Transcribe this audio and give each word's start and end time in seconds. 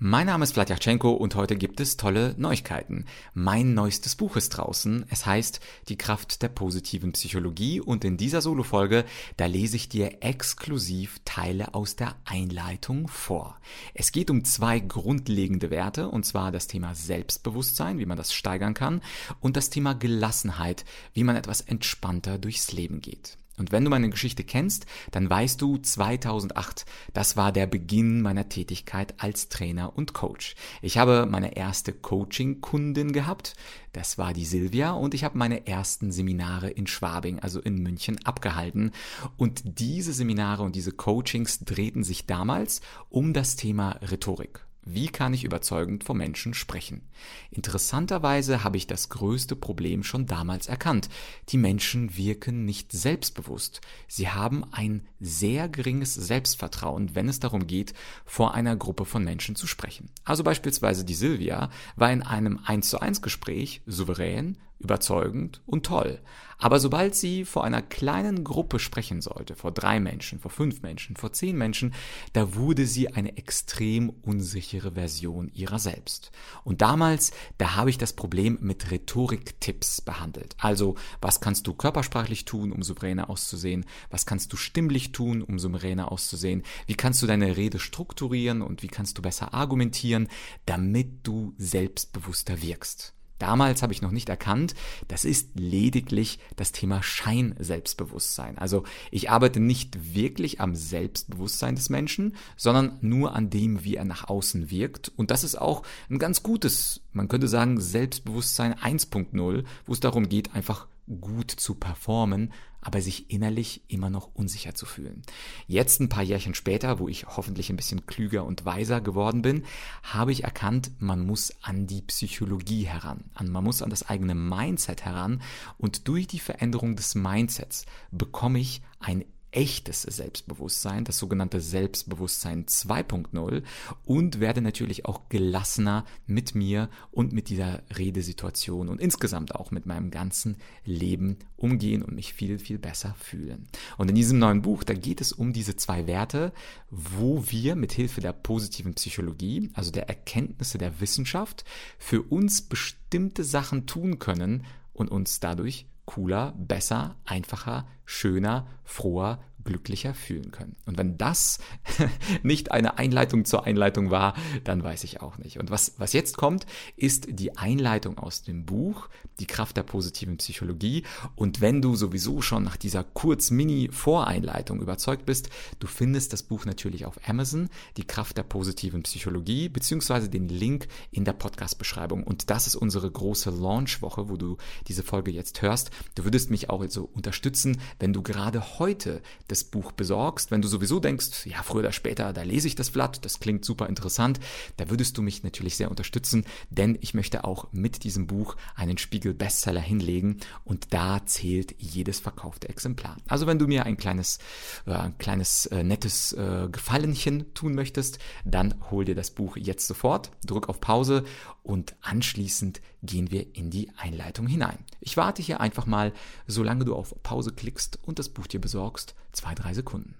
Mein 0.00 0.26
Name 0.26 0.44
ist 0.44 0.52
Vladyachenko 0.52 1.10
und 1.10 1.34
heute 1.34 1.56
gibt 1.56 1.80
es 1.80 1.96
tolle 1.96 2.36
Neuigkeiten. 2.38 3.04
Mein 3.34 3.74
neuestes 3.74 4.14
Buch 4.14 4.36
ist 4.36 4.50
draußen. 4.50 5.04
Es 5.10 5.26
heißt 5.26 5.58
Die 5.88 5.98
Kraft 5.98 6.40
der 6.42 6.50
positiven 6.50 7.10
Psychologie 7.14 7.80
und 7.80 8.04
in 8.04 8.16
dieser 8.16 8.40
Solo-Folge, 8.40 9.04
da 9.36 9.46
lese 9.46 9.74
ich 9.74 9.88
dir 9.88 10.18
exklusiv 10.20 11.18
Teile 11.24 11.74
aus 11.74 11.96
der 11.96 12.14
Einleitung 12.24 13.08
vor. 13.08 13.58
Es 13.92 14.12
geht 14.12 14.30
um 14.30 14.44
zwei 14.44 14.78
grundlegende 14.78 15.68
Werte 15.70 16.08
und 16.08 16.24
zwar 16.24 16.52
das 16.52 16.68
Thema 16.68 16.94
Selbstbewusstsein, 16.94 17.98
wie 17.98 18.06
man 18.06 18.16
das 18.16 18.32
steigern 18.32 18.74
kann 18.74 19.02
und 19.40 19.56
das 19.56 19.68
Thema 19.68 19.94
Gelassenheit, 19.94 20.84
wie 21.12 21.24
man 21.24 21.34
etwas 21.34 21.60
entspannter 21.60 22.38
durchs 22.38 22.70
Leben 22.70 23.00
geht. 23.00 23.36
Und 23.58 23.72
wenn 23.72 23.84
du 23.84 23.90
meine 23.90 24.10
Geschichte 24.10 24.44
kennst, 24.44 24.86
dann 25.10 25.28
weißt 25.28 25.60
du, 25.60 25.78
2008, 25.78 26.84
das 27.12 27.36
war 27.36 27.52
der 27.52 27.66
Beginn 27.66 28.22
meiner 28.22 28.48
Tätigkeit 28.48 29.14
als 29.18 29.48
Trainer 29.48 29.96
und 29.96 30.14
Coach. 30.14 30.54
Ich 30.82 30.98
habe 30.98 31.26
meine 31.28 31.56
erste 31.56 31.92
Coaching-Kundin 31.92 33.12
gehabt, 33.12 33.54
das 33.92 34.18
war 34.18 34.32
die 34.32 34.44
Silvia, 34.44 34.92
und 34.92 35.14
ich 35.14 35.24
habe 35.24 35.38
meine 35.38 35.66
ersten 35.66 36.12
Seminare 36.12 36.70
in 36.70 36.86
Schwabing, 36.86 37.40
also 37.40 37.60
in 37.60 37.82
München, 37.82 38.24
abgehalten. 38.24 38.92
Und 39.36 39.62
diese 39.80 40.12
Seminare 40.12 40.62
und 40.62 40.76
diese 40.76 40.92
Coachings 40.92 41.60
drehten 41.60 42.04
sich 42.04 42.26
damals 42.26 42.80
um 43.08 43.32
das 43.32 43.56
Thema 43.56 43.98
Rhetorik. 44.02 44.67
Wie 44.90 45.08
kann 45.08 45.34
ich 45.34 45.44
überzeugend 45.44 46.04
vor 46.04 46.14
Menschen 46.14 46.54
sprechen? 46.54 47.02
Interessanterweise 47.50 48.64
habe 48.64 48.78
ich 48.78 48.86
das 48.86 49.10
größte 49.10 49.54
Problem 49.54 50.02
schon 50.02 50.24
damals 50.24 50.66
erkannt. 50.66 51.10
Die 51.50 51.58
Menschen 51.58 52.16
wirken 52.16 52.64
nicht 52.64 52.92
selbstbewusst. 52.92 53.82
Sie 54.06 54.30
haben 54.30 54.64
ein 54.72 55.06
sehr 55.20 55.68
geringes 55.68 56.14
Selbstvertrauen, 56.14 57.14
wenn 57.14 57.28
es 57.28 57.38
darum 57.38 57.66
geht, 57.66 57.92
vor 58.24 58.54
einer 58.54 58.76
Gruppe 58.76 59.04
von 59.04 59.22
Menschen 59.22 59.56
zu 59.56 59.66
sprechen. 59.66 60.08
Also 60.24 60.42
beispielsweise 60.42 61.04
die 61.04 61.14
Silvia 61.14 61.68
war 61.96 62.10
in 62.10 62.22
einem 62.22 62.58
1 62.64 62.88
zu 62.88 62.98
1 62.98 63.20
Gespräch 63.20 63.82
souverän, 63.84 64.56
überzeugend 64.78 65.60
und 65.66 65.84
toll. 65.84 66.20
Aber 66.56 66.80
sobald 66.80 67.14
sie 67.14 67.44
vor 67.44 67.64
einer 67.64 67.82
kleinen 67.82 68.44
Gruppe 68.44 68.78
sprechen 68.78 69.20
sollte, 69.20 69.54
vor 69.54 69.72
drei 69.72 70.00
Menschen, 70.00 70.38
vor 70.40 70.50
fünf 70.50 70.82
Menschen, 70.82 71.16
vor 71.16 71.32
zehn 71.32 71.56
Menschen, 71.56 71.94
da 72.32 72.54
wurde 72.54 72.86
sie 72.86 73.12
eine 73.12 73.36
extrem 73.36 74.10
unsichere 74.22 74.77
Version 74.92 75.50
ihrer 75.52 75.78
selbst. 75.78 76.30
Und 76.64 76.80
damals, 76.80 77.32
da 77.58 77.76
habe 77.76 77.90
ich 77.90 77.98
das 77.98 78.12
Problem 78.12 78.58
mit 78.60 78.90
Rhetoriktipps 78.90 80.00
behandelt. 80.00 80.56
Also, 80.58 80.94
was 81.20 81.40
kannst 81.40 81.66
du 81.66 81.74
körpersprachlich 81.74 82.44
tun, 82.44 82.72
um 82.72 82.82
souveräner 82.82 83.30
auszusehen? 83.30 83.84
Was 84.10 84.26
kannst 84.26 84.52
du 84.52 84.56
stimmlich 84.56 85.12
tun, 85.12 85.42
um 85.42 85.58
souveräner 85.58 86.12
auszusehen? 86.12 86.62
Wie 86.86 86.94
kannst 86.94 87.22
du 87.22 87.26
deine 87.26 87.56
Rede 87.56 87.78
strukturieren 87.78 88.62
und 88.62 88.82
wie 88.82 88.88
kannst 88.88 89.18
du 89.18 89.22
besser 89.22 89.54
argumentieren, 89.54 90.28
damit 90.66 91.26
du 91.26 91.54
selbstbewusster 91.58 92.62
wirkst? 92.62 93.14
Damals 93.38 93.82
habe 93.82 93.92
ich 93.92 94.02
noch 94.02 94.10
nicht 94.10 94.28
erkannt, 94.28 94.74
das 95.06 95.24
ist 95.24 95.50
lediglich 95.54 96.38
das 96.56 96.72
Thema 96.72 97.02
Scheinselbstbewusstsein. 97.02 98.58
Also 98.58 98.84
ich 99.10 99.30
arbeite 99.30 99.60
nicht 99.60 100.14
wirklich 100.14 100.60
am 100.60 100.74
Selbstbewusstsein 100.74 101.76
des 101.76 101.90
Menschen, 101.90 102.36
sondern 102.56 102.98
nur 103.00 103.34
an 103.34 103.50
dem, 103.50 103.84
wie 103.84 103.96
er 103.96 104.04
nach 104.04 104.28
außen 104.28 104.70
wirkt. 104.70 105.12
Und 105.16 105.30
das 105.30 105.44
ist 105.44 105.56
auch 105.56 105.82
ein 106.10 106.18
ganz 106.18 106.42
gutes, 106.42 107.00
man 107.12 107.28
könnte 107.28 107.48
sagen, 107.48 107.80
Selbstbewusstsein 107.80 108.74
1.0, 108.74 109.64
wo 109.86 109.92
es 109.92 110.00
darum 110.00 110.28
geht, 110.28 110.54
einfach 110.54 110.86
gut 111.20 111.50
zu 111.50 111.74
performen, 111.74 112.52
aber 112.80 113.00
sich 113.00 113.30
innerlich 113.30 113.82
immer 113.88 114.08
noch 114.08 114.34
unsicher 114.34 114.74
zu 114.74 114.86
fühlen. 114.86 115.22
Jetzt 115.66 116.00
ein 116.00 116.08
paar 116.08 116.22
Jährchen 116.22 116.54
später, 116.54 116.98
wo 116.98 117.08
ich 117.08 117.26
hoffentlich 117.26 117.70
ein 117.70 117.76
bisschen 117.76 118.06
klüger 118.06 118.44
und 118.44 118.64
weiser 118.64 119.00
geworden 119.00 119.42
bin, 119.42 119.64
habe 120.02 120.32
ich 120.32 120.44
erkannt, 120.44 120.92
man 120.98 121.26
muss 121.26 121.52
an 121.62 121.86
die 121.86 122.02
Psychologie 122.02 122.84
heran, 122.84 123.24
man 123.42 123.64
muss 123.64 123.82
an 123.82 123.90
das 123.90 124.08
eigene 124.08 124.34
Mindset 124.34 125.04
heran 125.04 125.42
und 125.76 126.08
durch 126.08 126.26
die 126.26 126.38
Veränderung 126.38 126.94
des 126.94 127.14
Mindsets 127.14 127.84
bekomme 128.10 128.60
ich 128.60 128.82
ein 129.00 129.24
echtes 129.50 130.02
Selbstbewusstsein, 130.02 131.04
das 131.04 131.18
sogenannte 131.18 131.60
Selbstbewusstsein 131.60 132.66
2.0 132.66 133.62
und 134.04 134.40
werde 134.40 134.60
natürlich 134.60 135.06
auch 135.06 135.28
gelassener 135.28 136.04
mit 136.26 136.54
mir 136.54 136.88
und 137.10 137.32
mit 137.32 137.48
dieser 137.48 137.82
Redesituation 137.96 138.88
und 138.88 139.00
insgesamt 139.00 139.54
auch 139.54 139.70
mit 139.70 139.86
meinem 139.86 140.10
ganzen 140.10 140.56
Leben 140.84 141.38
umgehen 141.56 142.02
und 142.02 142.14
mich 142.14 142.34
viel, 142.34 142.58
viel 142.58 142.78
besser 142.78 143.14
fühlen. 143.18 143.68
Und 143.96 144.08
in 144.08 144.14
diesem 144.14 144.38
neuen 144.38 144.62
Buch, 144.62 144.84
da 144.84 144.94
geht 144.94 145.20
es 145.20 145.32
um 145.32 145.52
diese 145.52 145.76
zwei 145.76 146.06
Werte, 146.06 146.52
wo 146.90 147.44
wir 147.48 147.74
mit 147.74 147.92
Hilfe 147.92 148.20
der 148.20 148.32
positiven 148.32 148.94
Psychologie, 148.94 149.70
also 149.74 149.90
der 149.90 150.08
Erkenntnisse 150.08 150.78
der 150.78 151.00
Wissenschaft, 151.00 151.64
für 151.98 152.22
uns 152.22 152.62
bestimmte 152.62 153.44
Sachen 153.44 153.86
tun 153.86 154.18
können 154.18 154.64
und 154.92 155.10
uns 155.10 155.40
dadurch 155.40 155.86
cooler, 156.08 156.54
besser, 156.56 157.16
einfacher, 157.26 157.86
schöner, 158.06 158.66
froher, 158.82 159.40
glücklicher 159.64 160.14
fühlen 160.14 160.50
können. 160.50 160.76
Und 160.86 160.98
wenn 160.98 161.18
das 161.18 161.58
nicht 162.42 162.72
eine 162.72 162.98
Einleitung 162.98 163.44
zur 163.44 163.64
Einleitung 163.64 164.10
war, 164.10 164.34
dann 164.64 164.82
weiß 164.82 165.04
ich 165.04 165.20
auch 165.20 165.38
nicht. 165.38 165.58
Und 165.58 165.70
was, 165.70 165.94
was 165.98 166.12
jetzt 166.12 166.36
kommt, 166.36 166.66
ist 166.96 167.26
die 167.28 167.56
Einleitung 167.56 168.18
aus 168.18 168.42
dem 168.42 168.64
Buch, 168.64 169.08
die 169.40 169.46
Kraft 169.46 169.76
der 169.76 169.82
positiven 169.82 170.38
Psychologie. 170.38 171.04
Und 171.36 171.60
wenn 171.60 171.82
du 171.82 171.96
sowieso 171.96 172.40
schon 172.40 172.64
nach 172.64 172.76
dieser 172.76 173.04
kurz-mini-Voreinleitung 173.04 174.80
überzeugt 174.80 175.26
bist, 175.26 175.50
du 175.78 175.86
findest 175.86 176.32
das 176.32 176.42
Buch 176.42 176.64
natürlich 176.64 177.04
auf 177.04 177.16
Amazon, 177.28 177.68
die 177.96 178.04
Kraft 178.04 178.36
der 178.36 178.42
positiven 178.42 179.02
Psychologie, 179.02 179.68
beziehungsweise 179.68 180.28
den 180.28 180.48
Link 180.48 180.88
in 181.10 181.24
der 181.24 181.32
Podcast-Beschreibung. 181.32 182.24
Und 182.24 182.50
das 182.50 182.66
ist 182.66 182.76
unsere 182.76 183.10
große 183.10 183.50
Launch-Woche, 183.50 184.28
wo 184.28 184.36
du 184.36 184.56
diese 184.86 185.02
Folge 185.02 185.30
jetzt 185.30 185.62
hörst. 185.62 185.90
Du 186.14 186.24
würdest 186.24 186.50
mich 186.50 186.70
auch 186.70 186.80
also 186.80 187.08
unterstützen, 187.12 187.78
wenn 187.98 188.12
du 188.12 188.22
gerade 188.22 188.78
heute 188.78 189.22
das 189.48 189.64
Buch 189.64 189.92
besorgst, 189.92 190.50
wenn 190.50 190.62
du 190.62 190.68
sowieso 190.68 191.00
denkst, 191.00 191.46
ja, 191.46 191.62
früher 191.62 191.80
oder 191.80 191.92
später, 191.92 192.32
da 192.32 192.42
lese 192.42 192.68
ich 192.68 192.74
das 192.74 192.90
Blatt, 192.90 193.24
das 193.24 193.40
klingt 193.40 193.64
super 193.64 193.88
interessant, 193.88 194.38
da 194.76 194.90
würdest 194.90 195.18
du 195.18 195.22
mich 195.22 195.42
natürlich 195.42 195.76
sehr 195.76 195.90
unterstützen, 195.90 196.44
denn 196.70 196.96
ich 197.00 197.14
möchte 197.14 197.44
auch 197.44 197.72
mit 197.72 198.04
diesem 198.04 198.26
Buch 198.26 198.56
einen 198.76 198.98
Spiegel-Bestseller 198.98 199.80
hinlegen 199.80 200.38
und 200.64 200.92
da 200.92 201.24
zählt 201.26 201.74
jedes 201.78 202.20
verkaufte 202.20 202.68
Exemplar. 202.68 203.16
Also 203.26 203.46
wenn 203.46 203.58
du 203.58 203.66
mir 203.66 203.86
ein 203.86 203.96
kleines, 203.96 204.38
äh, 204.86 204.92
ein 204.92 205.18
kleines 205.18 205.66
äh, 205.66 205.82
nettes 205.82 206.32
äh, 206.32 206.68
Gefallenchen 206.70 207.52
tun 207.54 207.74
möchtest, 207.74 208.18
dann 208.44 208.74
hol 208.90 209.04
dir 209.04 209.14
das 209.14 209.30
Buch 209.30 209.56
jetzt 209.56 209.86
sofort, 209.86 210.30
drück 210.44 210.68
auf 210.68 210.80
Pause 210.80 211.24
und 211.62 211.96
anschließend 212.00 212.80
gehen 213.02 213.30
wir 213.30 213.54
in 213.54 213.70
die 213.70 213.90
Einleitung 213.96 214.46
hinein. 214.46 214.78
Ich 215.00 215.16
warte 215.16 215.42
hier 215.42 215.60
einfach 215.60 215.86
mal, 215.86 216.12
solange 216.46 216.84
du 216.84 216.94
auf 216.94 217.14
Pause 217.22 217.52
klickst 217.52 217.98
und 218.02 218.18
das 218.18 218.28
Buch 218.28 218.46
dir 218.46 218.60
besorgst, 218.60 219.14
zwei, 219.38 219.54
drei 219.54 219.72
Sekunden. 219.72 220.14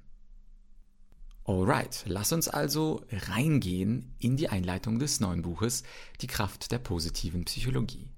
Alright, 1.45 2.05
lass 2.07 2.33
uns 2.33 2.49
also 2.49 3.05
reingehen 3.11 4.15
in 4.19 4.37
die 4.37 4.49
Einleitung 4.49 4.99
des 4.99 5.21
neuen 5.21 5.43
Buches 5.43 5.83
Die 6.21 6.27
Kraft 6.27 6.71
der 6.73 6.79
positiven 6.79 7.45
Psychologie. 7.45 8.11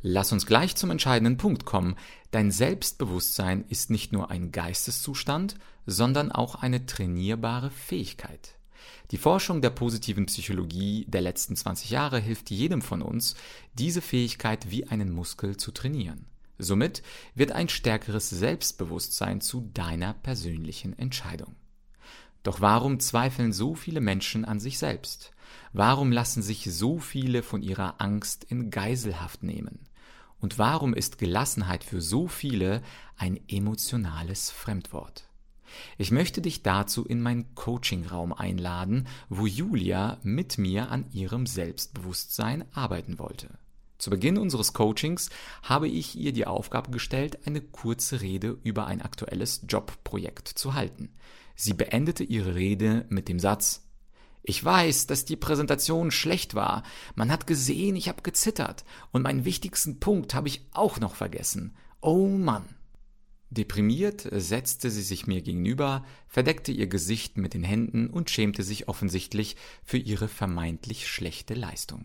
Lass 0.00 0.32
uns 0.32 0.46
gleich 0.46 0.76
zum 0.76 0.90
entscheidenden 0.90 1.36
Punkt 1.36 1.64
kommen. 1.64 1.96
Dein 2.30 2.50
Selbstbewusstsein 2.50 3.64
ist 3.68 3.90
nicht 3.90 4.12
nur 4.12 4.30
ein 4.30 4.52
Geisteszustand, 4.52 5.56
sondern 5.86 6.30
auch 6.30 6.54
eine 6.54 6.86
trainierbare 6.86 7.70
Fähigkeit. 7.70 8.56
Die 9.10 9.18
Forschung 9.18 9.60
der 9.60 9.70
positiven 9.70 10.26
Psychologie 10.26 11.06
der 11.08 11.20
letzten 11.20 11.56
20 11.56 11.90
Jahre 11.90 12.18
hilft 12.18 12.50
jedem 12.50 12.82
von 12.82 13.02
uns, 13.02 13.34
diese 13.74 14.00
Fähigkeit 14.00 14.70
wie 14.70 14.86
einen 14.86 15.10
Muskel 15.10 15.56
zu 15.56 15.72
trainieren. 15.72 16.26
Somit 16.58 17.02
wird 17.34 17.52
ein 17.52 17.68
stärkeres 17.68 18.30
Selbstbewusstsein 18.30 19.40
zu 19.40 19.70
deiner 19.74 20.14
persönlichen 20.14 20.96
Entscheidung. 20.98 21.56
Doch 22.42 22.60
warum 22.60 23.00
zweifeln 23.00 23.52
so 23.52 23.74
viele 23.74 24.00
Menschen 24.00 24.44
an 24.44 24.60
sich 24.60 24.78
selbst? 24.78 25.32
Warum 25.72 26.12
lassen 26.12 26.42
sich 26.42 26.64
so 26.70 26.98
viele 26.98 27.42
von 27.42 27.62
ihrer 27.62 28.00
Angst 28.00 28.44
in 28.44 28.70
Geiselhaft 28.70 29.42
nehmen? 29.42 29.88
Und 30.40 30.58
warum 30.58 30.94
ist 30.94 31.18
Gelassenheit 31.18 31.84
für 31.84 32.00
so 32.00 32.28
viele 32.28 32.82
ein 33.16 33.40
emotionales 33.48 34.50
Fremdwort? 34.50 35.28
Ich 35.96 36.10
möchte 36.10 36.40
dich 36.40 36.62
dazu 36.62 37.04
in 37.04 37.20
meinen 37.20 37.54
Coachingraum 37.54 38.32
einladen, 38.32 39.08
wo 39.28 39.46
Julia 39.46 40.18
mit 40.22 40.58
mir 40.58 40.90
an 40.90 41.10
ihrem 41.12 41.46
Selbstbewusstsein 41.46 42.64
arbeiten 42.72 43.18
wollte. 43.18 43.48
Zu 44.04 44.10
Beginn 44.10 44.36
unseres 44.36 44.74
Coachings 44.74 45.30
habe 45.62 45.88
ich 45.88 46.14
ihr 46.14 46.34
die 46.34 46.46
Aufgabe 46.46 46.90
gestellt, 46.90 47.46
eine 47.46 47.62
kurze 47.62 48.20
Rede 48.20 48.58
über 48.62 48.86
ein 48.86 49.00
aktuelles 49.00 49.62
Jobprojekt 49.66 50.46
zu 50.46 50.74
halten. 50.74 51.14
Sie 51.56 51.72
beendete 51.72 52.22
ihre 52.22 52.54
Rede 52.54 53.06
mit 53.08 53.30
dem 53.30 53.38
Satz 53.38 53.88
Ich 54.42 54.62
weiß, 54.62 55.06
dass 55.06 55.24
die 55.24 55.36
Präsentation 55.36 56.10
schlecht 56.10 56.54
war. 56.54 56.82
Man 57.14 57.32
hat 57.32 57.46
gesehen, 57.46 57.96
ich 57.96 58.10
habe 58.10 58.20
gezittert. 58.20 58.84
Und 59.10 59.22
meinen 59.22 59.46
wichtigsten 59.46 60.00
Punkt 60.00 60.34
habe 60.34 60.48
ich 60.48 60.66
auch 60.72 61.00
noch 61.00 61.14
vergessen. 61.14 61.74
Oh 62.02 62.28
Mann. 62.28 62.76
Deprimiert 63.48 64.28
setzte 64.32 64.90
sie 64.90 65.00
sich 65.00 65.26
mir 65.26 65.40
gegenüber, 65.40 66.04
verdeckte 66.28 66.72
ihr 66.72 66.88
Gesicht 66.88 67.38
mit 67.38 67.54
den 67.54 67.64
Händen 67.64 68.10
und 68.10 68.28
schämte 68.28 68.64
sich 68.64 68.86
offensichtlich 68.86 69.56
für 69.82 69.96
ihre 69.96 70.28
vermeintlich 70.28 71.08
schlechte 71.08 71.54
Leistung. 71.54 72.04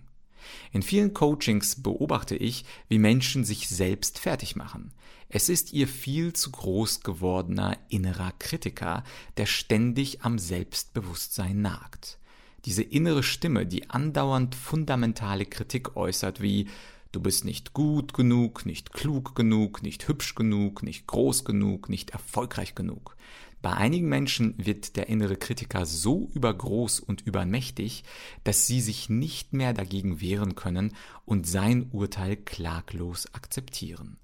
In 0.72 0.82
vielen 0.82 1.14
Coachings 1.14 1.82
beobachte 1.82 2.36
ich, 2.36 2.66
wie 2.88 3.00
Menschen 3.00 3.44
sich 3.44 3.68
selbst 3.68 4.20
fertig 4.20 4.56
machen. 4.56 4.92
Es 5.30 5.48
ist 5.48 5.74
ihr 5.74 5.88
viel 5.88 6.34
zu 6.34 6.52
groß 6.52 7.02
gewordener 7.02 7.78
innerer 7.90 8.32
Kritiker, 8.40 9.04
der 9.38 9.46
ständig 9.46 10.24
am 10.24 10.40
Selbstbewusstsein 10.40 11.62
nagt. 11.62 12.18
Diese 12.66 12.84
innere 12.84 13.24
Stimme, 13.24 13.66
die 13.66 13.90
andauernd 13.90 14.56
fundamentale 14.56 15.46
Kritik 15.46 15.96
äußert, 15.96 16.42
wie 16.42 16.68
Du 17.12 17.20
bist 17.20 17.44
nicht 17.44 17.74
gut 17.74 18.14
genug, 18.14 18.68
nicht 18.68 18.94
klug 18.94 19.34
genug, 19.34 19.82
nicht 19.82 20.08
hübsch 20.08 20.36
genug, 20.36 20.84
nicht 20.84 21.08
groß 21.08 21.44
genug, 21.44 21.90
nicht 21.90 22.12
erfolgreich 22.12 22.76
genug. 22.76 23.18
Bei 23.62 23.74
einigen 23.74 24.08
Menschen 24.08 24.54
wird 24.58 24.96
der 24.96 25.10
innere 25.10 25.36
Kritiker 25.36 25.86
so 25.86 26.30
übergroß 26.34 27.02
und 27.02 27.22
übermächtig, 27.22 28.06
dass 28.46 28.66
sie 28.66 28.80
sich 28.80 29.10
nicht 29.10 29.52
mehr 29.52 29.74
dagegen 29.74 30.22
wehren 30.22 30.56
können 30.56 30.96
und 31.26 31.46
sein 31.46 31.90
Urteil 31.92 32.38
klaglos 32.38 33.34
akzeptieren. 33.34 34.18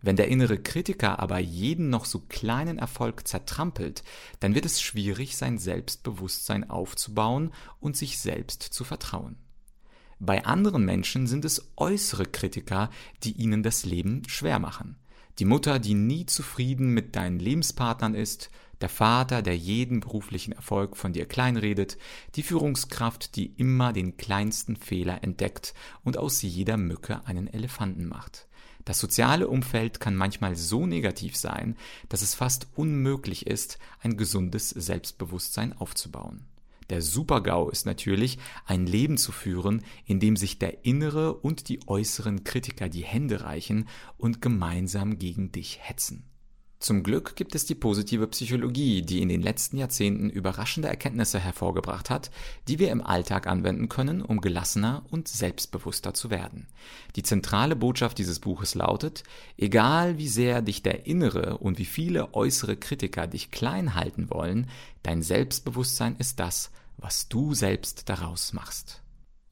Wenn 0.00 0.16
der 0.16 0.28
innere 0.28 0.58
Kritiker 0.58 1.18
aber 1.18 1.38
jeden 1.38 1.90
noch 1.90 2.04
so 2.04 2.20
kleinen 2.20 2.78
Erfolg 2.78 3.26
zertrampelt, 3.26 4.04
dann 4.40 4.54
wird 4.54 4.64
es 4.64 4.80
schwierig, 4.80 5.36
sein 5.36 5.58
Selbstbewusstsein 5.58 6.70
aufzubauen 6.70 7.52
und 7.80 7.96
sich 7.96 8.18
selbst 8.18 8.62
zu 8.62 8.84
vertrauen. 8.84 9.36
Bei 10.20 10.44
anderen 10.44 10.84
Menschen 10.84 11.26
sind 11.26 11.44
es 11.44 11.72
äußere 11.76 12.26
Kritiker, 12.26 12.90
die 13.22 13.32
ihnen 13.32 13.62
das 13.62 13.84
Leben 13.84 14.22
schwer 14.28 14.58
machen. 14.58 14.96
Die 15.38 15.44
Mutter, 15.44 15.78
die 15.78 15.94
nie 15.94 16.26
zufrieden 16.26 16.92
mit 16.94 17.14
deinen 17.14 17.38
Lebenspartnern 17.38 18.14
ist, 18.14 18.50
der 18.80 18.88
Vater, 18.88 19.42
der 19.42 19.56
jeden 19.56 20.00
beruflichen 20.00 20.52
Erfolg 20.52 20.96
von 20.96 21.12
dir 21.12 21.26
kleinredet, 21.26 21.98
die 22.34 22.42
Führungskraft, 22.42 23.36
die 23.36 23.46
immer 23.56 23.92
den 23.92 24.16
kleinsten 24.16 24.76
Fehler 24.76 25.22
entdeckt 25.24 25.74
und 26.04 26.16
aus 26.16 26.42
jeder 26.42 26.76
Mücke 26.76 27.26
einen 27.26 27.48
Elefanten 27.48 28.06
macht. 28.06 28.46
Das 28.84 29.00
soziale 29.00 29.48
Umfeld 29.48 30.00
kann 30.00 30.16
manchmal 30.16 30.56
so 30.56 30.86
negativ 30.86 31.36
sein, 31.36 31.76
dass 32.08 32.22
es 32.22 32.34
fast 32.34 32.68
unmöglich 32.74 33.46
ist, 33.46 33.78
ein 34.00 34.16
gesundes 34.16 34.70
Selbstbewusstsein 34.70 35.76
aufzubauen. 35.76 36.46
Der 36.88 37.02
Supergau 37.02 37.68
ist 37.68 37.84
natürlich, 37.84 38.38
ein 38.64 38.86
Leben 38.86 39.18
zu 39.18 39.30
führen, 39.30 39.82
in 40.06 40.20
dem 40.20 40.36
sich 40.36 40.58
der 40.58 40.86
innere 40.86 41.34
und 41.34 41.68
die 41.68 41.86
äußeren 41.86 42.44
Kritiker 42.44 42.88
die 42.88 43.04
Hände 43.04 43.42
reichen 43.42 43.86
und 44.16 44.40
gemeinsam 44.40 45.18
gegen 45.18 45.52
dich 45.52 45.80
hetzen. 45.82 46.24
Zum 46.80 47.02
Glück 47.02 47.34
gibt 47.34 47.56
es 47.56 47.66
die 47.66 47.74
positive 47.74 48.28
Psychologie, 48.28 49.02
die 49.02 49.20
in 49.20 49.28
den 49.28 49.42
letzten 49.42 49.78
Jahrzehnten 49.78 50.30
überraschende 50.30 50.88
Erkenntnisse 50.88 51.40
hervorgebracht 51.40 52.08
hat, 52.08 52.30
die 52.68 52.78
wir 52.78 52.92
im 52.92 53.02
Alltag 53.02 53.48
anwenden 53.48 53.88
können, 53.88 54.22
um 54.22 54.40
gelassener 54.40 55.04
und 55.10 55.26
selbstbewusster 55.26 56.14
zu 56.14 56.30
werden. 56.30 56.68
Die 57.16 57.24
zentrale 57.24 57.74
Botschaft 57.74 58.18
dieses 58.18 58.38
Buches 58.38 58.76
lautet, 58.76 59.24
egal 59.56 60.18
wie 60.18 60.28
sehr 60.28 60.62
dich 60.62 60.82
der 60.84 61.04
innere 61.06 61.58
und 61.58 61.78
wie 61.78 61.84
viele 61.84 62.32
äußere 62.34 62.76
Kritiker 62.76 63.26
dich 63.26 63.50
klein 63.50 63.96
halten 63.96 64.30
wollen, 64.30 64.68
dein 65.02 65.22
Selbstbewusstsein 65.22 66.14
ist 66.16 66.38
das, 66.38 66.70
was 66.96 67.28
du 67.28 67.54
selbst 67.54 68.08
daraus 68.08 68.52
machst. 68.52 69.02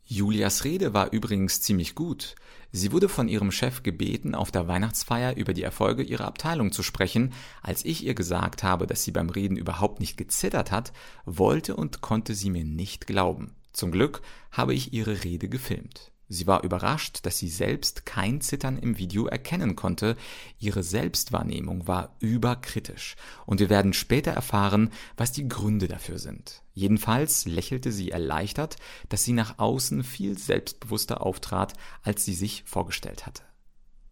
Julias 0.04 0.62
Rede 0.62 0.94
war 0.94 1.12
übrigens 1.12 1.60
ziemlich 1.62 1.96
gut. 1.96 2.36
Sie 2.76 2.92
wurde 2.92 3.08
von 3.08 3.26
ihrem 3.26 3.52
Chef 3.52 3.82
gebeten, 3.82 4.34
auf 4.34 4.50
der 4.50 4.68
Weihnachtsfeier 4.68 5.34
über 5.34 5.54
die 5.54 5.62
Erfolge 5.62 6.02
ihrer 6.02 6.26
Abteilung 6.26 6.72
zu 6.72 6.82
sprechen. 6.82 7.32
Als 7.62 7.86
ich 7.86 8.04
ihr 8.04 8.14
gesagt 8.14 8.62
habe, 8.62 8.86
dass 8.86 9.02
sie 9.02 9.12
beim 9.12 9.30
Reden 9.30 9.56
überhaupt 9.56 9.98
nicht 9.98 10.18
gezittert 10.18 10.70
hat, 10.70 10.92
wollte 11.24 11.74
und 11.74 12.02
konnte 12.02 12.34
sie 12.34 12.50
mir 12.50 12.66
nicht 12.66 13.06
glauben. 13.06 13.56
Zum 13.72 13.92
Glück 13.92 14.20
habe 14.52 14.74
ich 14.74 14.92
ihre 14.92 15.24
Rede 15.24 15.48
gefilmt. 15.48 16.12
Sie 16.28 16.46
war 16.46 16.64
überrascht, 16.64 17.20
dass 17.22 17.38
sie 17.38 17.48
selbst 17.48 18.04
kein 18.04 18.40
Zittern 18.40 18.78
im 18.78 18.98
Video 18.98 19.26
erkennen 19.26 19.76
konnte. 19.76 20.16
Ihre 20.58 20.82
Selbstwahrnehmung 20.82 21.86
war 21.86 22.16
überkritisch. 22.18 23.14
Und 23.46 23.60
wir 23.60 23.70
werden 23.70 23.92
später 23.92 24.32
erfahren, 24.32 24.90
was 25.16 25.30
die 25.32 25.48
Gründe 25.48 25.86
dafür 25.86 26.18
sind. 26.18 26.62
Jedenfalls 26.74 27.46
lächelte 27.46 27.92
sie 27.92 28.10
erleichtert, 28.10 28.76
dass 29.08 29.24
sie 29.24 29.32
nach 29.32 29.58
außen 29.58 30.02
viel 30.02 30.36
selbstbewusster 30.36 31.24
auftrat, 31.24 31.74
als 32.02 32.24
sie 32.24 32.34
sich 32.34 32.64
vorgestellt 32.66 33.24
hatte. 33.24 33.42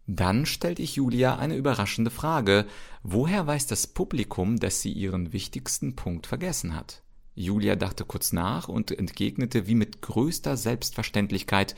Dann 0.07 0.47
stellte 0.47 0.83
ich 0.83 0.97
Julia 0.97 1.37
eine 1.37 1.57
überraschende 1.57 2.11
Frage. 2.11 2.67
Woher 3.03 3.47
weiß 3.47 3.67
das 3.67 3.87
Publikum, 3.87 4.59
dass 4.59 4.83
sie 4.83 4.93
ihren 4.93 5.33
wichtigsten 5.33 5.97
Punkt 5.97 6.27
vergessen 6.27 6.77
hat? 6.77 7.04
Julia 7.35 7.75
dachte 7.75 8.05
kurz 8.05 8.33
nach 8.33 8.69
und 8.69 8.91
entgegnete 8.91 9.67
wie 9.67 9.75
mit 9.75 10.03
größter 10.03 10.57
Selbstverständlichkeit 10.57 11.75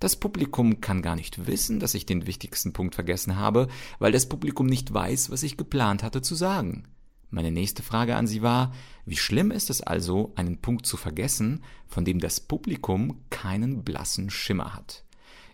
Das 0.00 0.16
Publikum 0.16 0.80
kann 0.80 1.02
gar 1.02 1.14
nicht 1.14 1.46
wissen, 1.46 1.78
dass 1.78 1.94
ich 1.94 2.06
den 2.06 2.26
wichtigsten 2.26 2.72
Punkt 2.72 2.94
vergessen 2.94 3.36
habe, 3.36 3.68
weil 3.98 4.12
das 4.12 4.28
Publikum 4.28 4.66
nicht 4.66 4.92
weiß, 4.92 5.30
was 5.30 5.42
ich 5.42 5.56
geplant 5.56 6.02
hatte 6.02 6.22
zu 6.22 6.34
sagen. 6.34 6.84
Meine 7.30 7.50
nächste 7.50 7.82
Frage 7.82 8.16
an 8.16 8.26
sie 8.26 8.42
war, 8.42 8.72
wie 9.06 9.16
schlimm 9.16 9.50
ist 9.50 9.68
es 9.68 9.82
also, 9.82 10.32
einen 10.36 10.58
Punkt 10.58 10.86
zu 10.86 10.96
vergessen, 10.96 11.62
von 11.86 12.04
dem 12.04 12.20
das 12.20 12.40
Publikum 12.40 13.20
keinen 13.30 13.82
blassen 13.82 14.30
Schimmer 14.30 14.74
hat? 14.74 15.04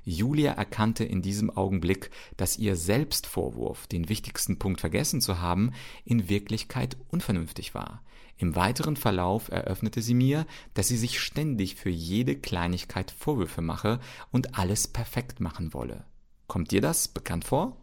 Julia 0.05 0.53
erkannte 0.53 1.05
in 1.05 1.23
diesem 1.23 1.51
Augenblick, 1.51 2.11
dass 2.37 2.59
ihr 2.59 2.77
Selbstvorwurf, 2.77 3.87
den 3.87 4.09
wichtigsten 4.09 4.59
Punkt 4.59 4.81
vergessen 4.81 5.21
zu 5.21 5.41
haben, 5.41 5.73
in 6.05 6.29
Wirklichkeit 6.29 6.97
unvernünftig 7.09 7.75
war. 7.75 8.03
Im 8.41 8.57
weiteren 8.57 8.97
Verlauf 8.97 9.51
eröffnete 9.51 10.01
sie 10.01 10.15
mir, 10.15 10.47
dass 10.73 10.89
sie 10.89 10.97
sich 10.97 11.21
ständig 11.21 11.77
für 11.77 11.91
jede 11.91 12.37
Kleinigkeit 12.37 13.11
Vorwürfe 13.11 13.61
mache 13.61 14.01
und 14.33 14.59
alles 14.59 14.89
perfekt 14.89 15.41
machen 15.41 15.75
wolle. 15.75 16.07
Kommt 16.47 16.71
dir 16.71 16.81
das 16.81 17.09
bekannt 17.09 17.45
vor? 17.45 17.77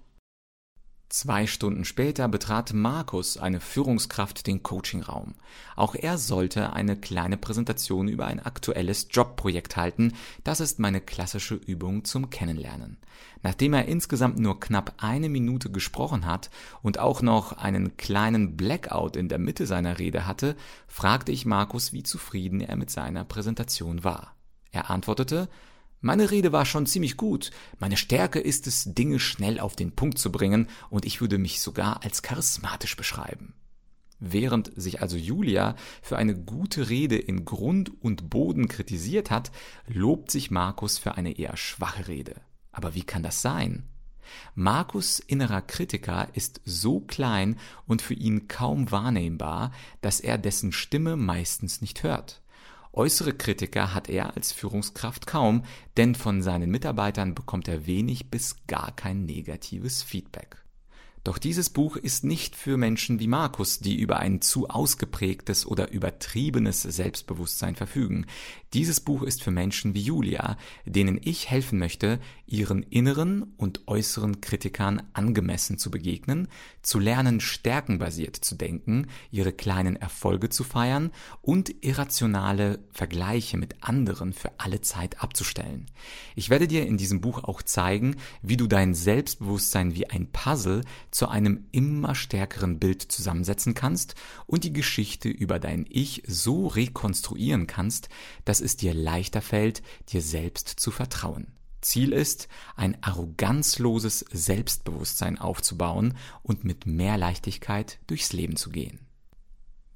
Zwei 1.19 1.47
Stunden 1.47 1.83
später 1.83 2.27
betrat 2.27 2.73
Markus, 2.73 3.39
eine 3.39 3.59
Führungskraft, 3.59 4.45
den 4.45 4.61
Coachingraum. 4.61 5.33
Auch 5.75 5.95
er 5.95 6.19
sollte 6.19 6.73
eine 6.73 6.95
kleine 6.95 7.37
Präsentation 7.37 8.07
über 8.07 8.27
ein 8.27 8.39
aktuelles 8.39 9.07
Jobprojekt 9.09 9.77
halten. 9.77 10.13
Das 10.43 10.59
ist 10.59 10.77
meine 10.77 11.01
klassische 11.01 11.55
Übung 11.55 12.05
zum 12.05 12.29
Kennenlernen. 12.29 12.97
Nachdem 13.41 13.73
er 13.73 13.85
insgesamt 13.85 14.37
nur 14.37 14.59
knapp 14.59 14.93
eine 14.97 15.27
Minute 15.27 15.71
gesprochen 15.71 16.27
hat 16.27 16.51
und 16.83 16.99
auch 16.99 17.23
noch 17.23 17.53
einen 17.53 17.97
kleinen 17.97 18.55
Blackout 18.55 19.15
in 19.15 19.27
der 19.27 19.39
Mitte 19.39 19.65
seiner 19.65 19.97
Rede 19.97 20.27
hatte, 20.27 20.55
fragte 20.85 21.31
ich 21.31 21.47
Markus, 21.47 21.93
wie 21.93 22.03
zufrieden 22.03 22.61
er 22.61 22.75
mit 22.75 22.91
seiner 22.91 23.23
Präsentation 23.23 24.03
war. 24.03 24.35
Er 24.71 24.91
antwortete, 24.91 25.49
meine 25.99 26.29
Rede 26.31 26.51
war 26.51 26.65
schon 26.65 26.85
ziemlich 26.85 27.17
gut. 27.17 27.51
Meine 27.79 27.97
Stärke 27.97 28.39
ist 28.39 28.67
es, 28.67 28.83
Dinge 28.93 29.19
schnell 29.19 29.59
auf 29.59 29.75
den 29.75 29.93
Punkt 29.93 30.17
zu 30.19 30.31
bringen, 30.31 30.69
und 30.89 31.05
ich 31.05 31.21
würde 31.21 31.37
mich 31.37 31.61
sogar 31.61 32.03
als 32.03 32.21
charismatisch 32.21 32.95
beschreiben. 32.95 33.53
Während 34.19 34.71
sich 34.75 35.01
also 35.01 35.15
Julia 35.15 35.75
für 36.01 36.17
eine 36.17 36.35
gute 36.35 36.89
Rede 36.89 37.17
in 37.17 37.45
Grund 37.45 37.91
und 38.01 38.29
Boden 38.29 38.67
kritisiert 38.67 39.29
hat, 39.29 39.51
lobt 39.87 40.31
sich 40.31 40.49
Markus 40.49 40.97
für 40.97 41.15
eine 41.15 41.37
eher 41.37 41.55
schwache 41.55 42.07
Rede. 42.07 42.41
Aber 42.71 42.95
wie 42.95 43.03
kann 43.03 43.23
das 43.23 43.41
sein? 43.41 43.87
Markus 44.55 45.19
innerer 45.19 45.61
Kritiker 45.61 46.27
ist 46.33 46.61
so 46.65 46.99
klein 46.99 47.57
und 47.85 48.01
für 48.01 48.13
ihn 48.13 48.47
kaum 48.47 48.91
wahrnehmbar, 48.91 49.71
dass 50.01 50.19
er 50.19 50.37
dessen 50.37 50.71
Stimme 50.71 51.15
meistens 51.15 51.81
nicht 51.81 52.03
hört. 52.03 52.41
Äußere 52.97 53.31
Kritiker 53.33 53.93
hat 53.93 54.09
er 54.09 54.35
als 54.35 54.51
Führungskraft 54.51 55.27
kaum, 55.27 55.65
denn 55.97 56.15
von 56.15 56.41
seinen 56.41 56.71
Mitarbeitern 56.71 57.35
bekommt 57.35 57.67
er 57.67 57.85
wenig 57.85 58.31
bis 58.31 58.55
gar 58.65 58.91
kein 58.95 59.23
negatives 59.23 60.01
Feedback. 60.01 60.57
Doch 61.27 61.39
dieses 61.39 61.69
Buch 61.69 61.97
ist 61.97 62.23
nicht 62.23 62.55
für 62.55 62.77
Menschen 62.77 63.19
wie 63.19 63.27
Markus, 63.27 63.79
die 63.79 63.99
über 63.99 64.19
ein 64.19 64.39
zu 64.39 64.69
ausgeprägtes 64.69 65.65
oder 65.65 65.91
übertriebenes 65.91 66.83
Selbstbewusstsein 66.83 67.75
verfügen. 67.75 68.27
Dieses 68.73 69.01
Buch 69.01 69.23
ist 69.23 69.43
für 69.43 69.51
Menschen 69.51 69.93
wie 69.93 70.01
Julia, 70.01 70.55
denen 70.85 71.19
ich 71.21 71.49
helfen 71.49 71.79
möchte, 71.79 72.21
ihren 72.45 72.81
inneren 72.81 73.43
und 73.57 73.89
äußeren 73.89 74.39
Kritikern 74.39 75.03
angemessen 75.11 75.77
zu 75.77 75.91
begegnen, 75.91 76.47
zu 76.81 76.97
lernen, 76.97 77.41
stärkenbasiert 77.41 78.37
zu 78.37 78.55
denken, 78.55 79.07
ihre 79.29 79.51
kleinen 79.51 79.97
Erfolge 79.97 80.47
zu 80.47 80.63
feiern 80.63 81.11
und 81.41 81.83
irrationale 81.83 82.79
Vergleiche 82.91 83.57
mit 83.57 83.83
anderen 83.83 84.31
für 84.31 84.51
alle 84.59 84.79
Zeit 84.79 85.21
abzustellen. 85.21 85.87
Ich 86.35 86.49
werde 86.49 86.67
dir 86.67 86.85
in 86.85 86.95
diesem 86.95 87.19
Buch 87.19 87.43
auch 87.43 87.61
zeigen, 87.61 88.15
wie 88.41 88.55
du 88.55 88.67
dein 88.67 88.93
Selbstbewusstsein 88.93 89.93
wie 89.93 90.09
ein 90.09 90.31
Puzzle 90.31 90.83
zu 91.17 91.29
einem 91.29 91.65
immer 91.71 92.13
stärkeren 92.13 92.77
Bild 92.77 93.01
zusammensetzen 93.01 93.73
kannst 93.73 94.13
und 94.45 94.63
die 94.63 94.71
Geschichte 94.71 95.29
über 95.29 95.57
dein 95.57 95.87
Ich 95.89 96.21
so 96.27 96.67
rekonstruieren 96.67 97.65
kannst, 97.65 98.09
dass 98.45 98.61
es 98.61 98.77
dir 98.77 98.93
leichter 98.93 99.41
fällt, 99.41 99.81
dir 100.09 100.21
selbst 100.21 100.67
zu 100.67 100.91
vertrauen. 100.91 101.47
Ziel 101.81 102.13
ist, 102.13 102.49
ein 102.75 103.01
arroganzloses 103.01 104.25
Selbstbewusstsein 104.31 105.39
aufzubauen 105.39 106.15
und 106.43 106.63
mit 106.63 106.85
mehr 106.85 107.17
Leichtigkeit 107.17 107.97
durchs 108.05 108.31
Leben 108.31 108.55
zu 108.55 108.69
gehen. 108.69 109.06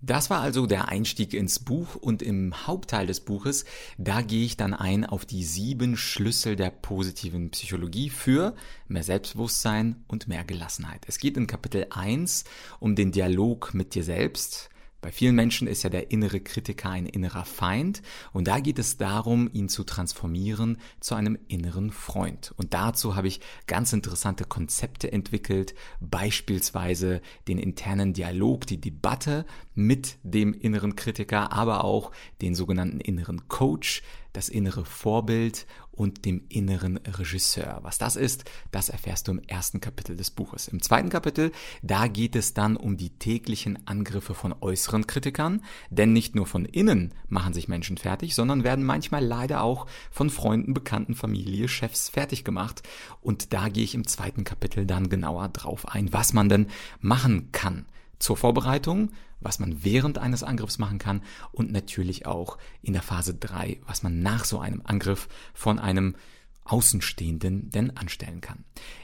Das 0.04 0.32
war 0.32 0.42
also 0.42 0.66
der 0.66 0.88
Einstieg 0.88 1.36
ins 1.36 1.60
Buch 1.60 1.96
und 1.96 2.24
im 2.24 2.66
Hauptteil 2.66 3.06
des 3.06 3.20
Buches, 3.20 3.66
da 4.00 4.24
gehe 4.24 4.46
ich 4.46 4.58
dann 4.58 4.74
ein 4.74 5.06
auf 5.06 5.26
die 5.26 5.44
sieben 5.44 5.96
Schlüssel 5.96 6.56
der 6.56 6.72
positiven 6.72 7.52
Psychologie 7.52 8.10
für 8.10 8.56
mehr 8.88 9.04
Selbstbewusstsein 9.04 10.04
und 10.08 10.28
mehr 10.28 10.44
Gelassenheit. 10.44 11.04
Es 11.08 11.20
geht 11.20 11.38
in 11.38 11.46
Kapitel 11.46 11.86
1 11.92 12.46
um 12.80 12.96
den 12.96 13.12
Dialog 13.12 13.76
mit 13.76 13.94
dir 13.94 14.04
selbst, 14.04 14.71
bei 15.02 15.12
vielen 15.12 15.36
Menschen 15.36 15.68
ist 15.68 15.84
ja 15.84 15.90
der 15.90 16.12
innere 16.12 16.40
Kritiker 16.40 16.90
ein 16.92 17.08
innerer 17.08 17.44
Feind 17.44 18.02
und 18.34 18.48
da 18.48 18.60
geht 18.60 18.78
es 18.80 18.98
darum, 18.98 19.50
ihn 19.52 19.68
zu 19.68 19.84
transformieren 19.84 20.78
zu 21.00 21.16
einem 21.16 21.38
inneren 21.48 21.92
Freund. 21.92 22.54
Und 22.58 22.74
dazu 22.74 23.16
habe 23.16 23.28
ich 23.28 23.42
ganz 23.66 23.94
interessante 23.94 24.46
Konzepte 24.46 25.12
entwickelt, 25.12 25.74
beispielsweise 26.00 27.22
den 27.48 27.58
internen 27.58 28.14
Dialog, 28.14 28.68
die 28.68 28.80
Debatte 28.80 29.46
mit 29.74 30.18
dem 30.24 30.54
inneren 30.54 30.96
Kritiker, 30.96 31.52
aber 31.52 31.84
auch 31.84 32.12
den 32.42 32.54
sogenannten 32.54 33.00
inneren 33.00 33.48
Coach, 33.48 34.04
das 34.34 34.50
innere 34.50 34.86
Vorbild 34.86 35.66
und 35.92 36.26
dem 36.26 36.44
inneren 36.50 36.98
Regisseur. 36.98 37.80
Was 37.84 37.98
das 37.98 38.16
ist, 38.16 38.46
das 38.72 38.90
erfährst 38.90 39.28
du 39.28 39.34
im 39.34 39.40
ersten 39.40 39.82
Kapitel 39.82 40.16
des 40.16 40.32
Buches. 40.32 40.68
Im 40.68 40.82
zweiten 40.82 41.10
Kapitel, 41.10 41.52
da 41.82 42.08
geht 42.08 42.36
es 42.36 42.54
dann 42.54 42.78
um 42.78 42.98
die 42.98 43.10
täglichen 43.10 43.88
Angriffe 43.88 44.34
von 44.34 44.56
äußeren 44.60 45.06
Kritikern, 45.06 45.64
denn 45.90 46.14
nicht 46.14 46.34
nur 46.34 46.48
von 46.48 46.66
innen 46.66 47.14
machen 47.28 47.54
sich 47.54 47.68
Menschen 47.68 47.98
fertig, 47.98 48.36
sondern 48.36 48.64
werden 48.64 48.86
manchmal 48.86 49.24
leider 49.24 49.64
auch 49.64 49.86
von 50.10 50.30
Freunden, 50.30 50.74
Bekannten, 50.74 51.14
Familie, 51.14 51.68
Chefs 51.68 52.10
fertig 52.10 52.44
gemacht. 52.44 52.84
Und 53.22 53.54
da 53.54 53.70
gehe 53.70 53.84
ich 53.84 53.96
im 53.96 54.08
zweiten 54.08 54.44
Kapitel 54.44 54.86
dann 54.86 55.10
genauer 55.10 55.50
drauf 55.50 55.88
ein, 55.88 56.14
was 56.14 56.34
man 56.34 56.50
denn 56.50 56.68
machen 57.00 57.52
kann 57.52 57.86
zur 58.18 58.38
Vorbereitung, 58.38 59.12
was 59.42 59.60
man 59.60 59.84
während 59.84 60.18
eines 60.18 60.44
Angriffs 60.44 60.78
machen 60.78 61.00
kann 61.00 61.22
und 61.52 61.72
natürlich 61.72 62.26
auch 62.26 62.58
in 62.82 62.94
der 62.94 63.02
Phase 63.02 63.36
3, 63.36 63.82
was 63.86 64.04
man 64.04 64.22
nach 64.22 64.46
so 64.46 64.60
einem 64.60 64.82
Angriff 64.86 65.28
von 65.54 65.80
einem 65.80 66.16
Außenstehenden 66.64 67.70
denn 67.70 67.98
anstellen 67.98 68.40
kann. 68.40 68.64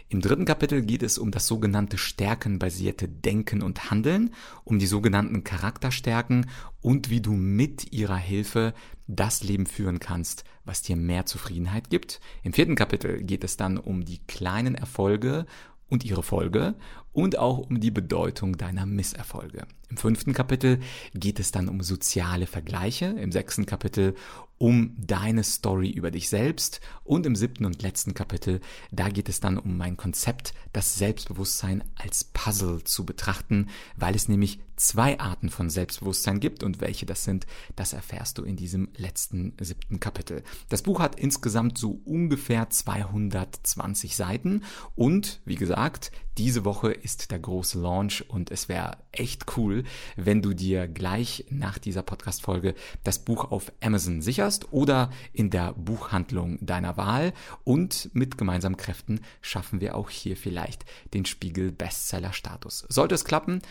Im 0.10 0.22
dritten 0.22 0.46
Kapitel 0.46 0.84
geht 0.84 1.04
es 1.04 1.18
um 1.18 1.32
das 1.32 1.48
sogenannte 1.48 1.98
stärkenbasierte 1.98 3.10
Denken 3.10 3.62
und 3.62 3.90
Handeln, 3.90 4.34
um 4.64 4.80
die 4.80 4.86
sogenannten 4.86 5.44
Charakterstärken 5.44 6.50
und 6.82 7.10
wie 7.10 7.20
du 7.20 7.34
mit 7.34 7.92
ihrer 7.92 8.16
Hilfe 8.16 8.74
das 9.08 9.44
Leben 9.44 9.66
führen 9.66 10.00
kannst, 10.00 10.44
was 10.64 10.82
dir 10.82 10.96
mehr 10.96 11.26
Zufriedenheit 11.26 11.90
gibt. 11.90 12.22
Im 12.44 12.54
vierten 12.54 12.76
Kapitel 12.76 13.24
geht 13.24 13.44
es 13.44 13.58
dann 13.58 13.78
um 13.78 14.06
die 14.06 14.20
kleinen 14.20 14.76
Erfolge 14.76 15.46
und 15.90 16.06
ihre 16.06 16.24
Folge 16.24 16.76
und 17.18 17.40
auch 17.40 17.58
um 17.58 17.80
die 17.80 17.90
Bedeutung 17.90 18.58
deiner 18.58 18.86
Misserfolge. 18.86 19.66
Im 19.90 19.98
fünften 19.98 20.34
Kapitel 20.34 20.80
geht 21.16 21.40
es 21.40 21.52
dann 21.52 21.68
um 21.68 21.82
soziale 21.82 22.46
Vergleiche, 22.46 23.08
im 23.08 23.32
sechsten 23.32 23.66
Kapitel 23.66 24.14
um 24.60 24.96
deine 25.00 25.44
Story 25.44 25.90
über 25.90 26.12
dich 26.12 26.30
selbst 26.30 26.80
und 27.04 27.26
im 27.26 27.36
siebten 27.36 27.66
und 27.66 27.82
letzten 27.82 28.14
Kapitel, 28.14 28.62
da 28.92 29.10
geht 29.10 29.30
es 29.30 29.40
dann 29.40 29.58
um 29.58 29.78
mein 29.78 29.98
Konzept, 29.98 30.54
das 30.74 30.96
Selbstbewusstsein 31.00 31.84
als 31.96 32.24
Puzzle 32.24 32.84
zu 32.84 33.04
betrachten, 33.04 33.70
weil 33.96 34.16
es 34.16 34.30
nämlich 34.30 34.60
zwei 34.78 35.20
Arten 35.20 35.50
von 35.50 35.70
Selbstbewusstsein 35.70 36.40
gibt 36.40 36.64
und 36.64 36.80
welche 36.80 37.06
das 37.06 37.24
sind, 37.24 37.46
das 37.76 37.94
erfährst 37.94 38.38
du 38.38 38.44
in 38.44 38.56
diesem 38.56 38.90
letzten 38.96 39.54
siebten 39.60 40.00
Kapitel. 40.00 40.44
Das 40.70 40.84
Buch 40.84 41.00
hat 41.00 41.20
insgesamt 41.20 41.78
so 41.78 42.00
ungefähr 42.06 42.70
220 42.70 44.16
Seiten 44.16 44.64
und 44.96 45.42
wie 45.46 45.56
gesagt, 45.56 46.12
diese 46.38 46.66
Woche 46.66 46.92
ist 46.92 47.32
der 47.32 47.40
große 47.40 47.80
Launch 47.80 48.24
und 48.30 48.52
es 48.52 48.70
wäre 48.70 48.98
echt 49.12 49.58
cool, 49.58 49.84
wenn 50.16 50.44
du 50.44 50.54
dir 50.54 50.88
gleich 50.88 51.46
nach 51.50 51.80
dieser 51.80 52.04
Podcast-Folge 52.04 52.76
das 53.04 53.20
Buch 53.20 53.52
auf 53.52 53.72
Amazon 53.82 54.22
sicherst 54.22 54.72
oder 54.72 55.10
in 55.34 55.50
der 55.50 55.74
Buchhandlung 55.74 56.64
deiner 56.64 56.96
Wahl 56.96 57.34
und 57.64 58.12
mit 58.14 58.38
gemeinsamen 58.38 58.78
Kräften 58.78 59.22
schaffen 59.42 59.82
wir 59.82 59.96
auch 59.96 60.12
hier 60.12 60.38
vielleicht 60.38 60.86
den 61.16 61.26
Spiegel 61.26 61.72
Bestseller 61.72 62.34
Status. 62.34 62.86
Sollte 62.88 63.16
es 63.16 63.26
klappen, 63.26 63.62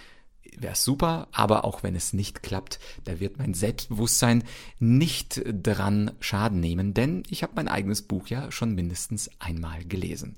wäre 0.59 0.75
super, 0.75 1.29
aber 1.33 1.65
auch 1.65 1.83
wenn 1.83 1.95
es 1.95 2.13
nicht 2.13 2.43
klappt, 2.43 2.79
da 3.05 3.21
wird 3.21 3.39
mein 3.39 3.55
Selbstbewusstsein 3.55 4.45
nicht 4.79 5.43
dran 5.47 6.13
Schaden 6.21 6.61
nehmen, 6.61 6.95
denn 6.95 7.23
ich 7.29 7.43
habe 7.43 7.53
mein 7.57 7.69
eigenes 7.69 8.03
Buch 8.03 8.29
ja 8.29 8.51
schon 8.51 8.75
mindestens 8.75 9.31
einmal 9.39 9.85
gelesen. 9.85 10.37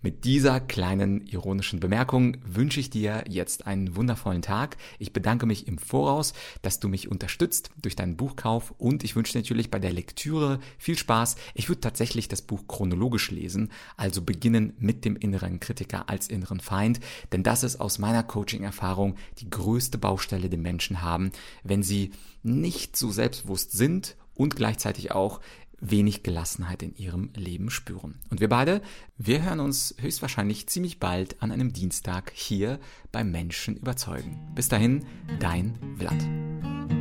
Mit 0.00 0.24
dieser 0.24 0.60
kleinen 0.60 1.26
ironischen 1.26 1.80
Bemerkung 1.80 2.36
wünsche 2.46 2.78
ich 2.78 2.88
dir 2.88 3.24
jetzt 3.28 3.66
einen 3.66 3.96
wundervollen 3.96 4.42
Tag. 4.42 4.76
Ich 5.00 5.12
bedanke 5.12 5.44
mich 5.44 5.66
im 5.66 5.76
Voraus, 5.76 6.34
dass 6.62 6.78
du 6.78 6.86
mich 6.86 7.10
unterstützt 7.10 7.70
durch 7.82 7.96
deinen 7.96 8.16
Buchkauf 8.16 8.72
und 8.78 9.02
ich 9.02 9.16
wünsche 9.16 9.36
natürlich 9.36 9.72
bei 9.72 9.80
der 9.80 9.92
Lektüre 9.92 10.60
viel 10.78 10.96
Spaß. 10.96 11.34
Ich 11.54 11.68
würde 11.68 11.80
tatsächlich 11.80 12.28
das 12.28 12.42
Buch 12.42 12.68
chronologisch 12.68 13.32
lesen, 13.32 13.72
also 13.96 14.22
beginnen 14.22 14.74
mit 14.78 15.04
dem 15.04 15.16
inneren 15.16 15.58
Kritiker 15.58 16.08
als 16.08 16.28
inneren 16.28 16.60
Feind, 16.60 17.00
denn 17.32 17.42
das 17.42 17.64
ist 17.64 17.80
aus 17.80 17.98
meiner 17.98 18.22
Coaching-Erfahrung 18.22 19.16
die 19.40 19.50
größte 19.50 19.98
Baustelle, 19.98 20.48
die 20.48 20.56
Menschen 20.56 21.02
haben, 21.02 21.32
wenn 21.62 21.82
sie 21.82 22.12
nicht 22.42 22.96
so 22.96 23.10
selbstbewusst 23.10 23.72
sind 23.72 24.16
und 24.34 24.56
gleichzeitig 24.56 25.12
auch 25.12 25.40
wenig 25.80 26.22
Gelassenheit 26.22 26.82
in 26.82 26.94
ihrem 26.96 27.30
Leben 27.36 27.70
spüren. 27.70 28.20
Und 28.30 28.40
wir 28.40 28.48
beide, 28.48 28.82
wir 29.16 29.42
hören 29.42 29.60
uns 29.60 29.94
höchstwahrscheinlich 29.98 30.66
ziemlich 30.68 30.98
bald 30.98 31.40
an 31.42 31.52
einem 31.52 31.72
Dienstag 31.72 32.32
hier 32.34 32.80
beim 33.12 33.30
Menschen 33.30 33.76
überzeugen. 33.76 34.52
Bis 34.54 34.68
dahin, 34.68 35.04
dein 35.38 35.78
Vlad. 35.96 36.97